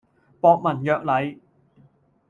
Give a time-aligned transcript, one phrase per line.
[0.39, 1.37] 博文約禮